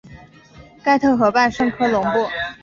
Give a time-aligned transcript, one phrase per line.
[0.83, 2.27] 盖特河畔圣科隆布。